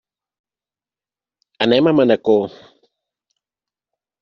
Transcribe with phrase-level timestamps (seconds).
[1.67, 2.49] Anem a Manacor.